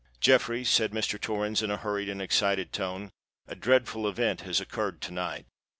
"Jeffreys," 0.19 0.67
said 0.67 0.93
Mr. 0.93 1.21
Torrens, 1.21 1.61
in 1.61 1.69
a 1.69 1.77
hurried 1.77 2.09
and 2.09 2.23
excited 2.23 2.73
tone, 2.73 3.11
"a 3.45 3.53
dreadful 3.55 4.07
event 4.07 4.41
has 4.41 4.59
occurred 4.59 4.99
to 4.99 5.11
night. 5.11 5.45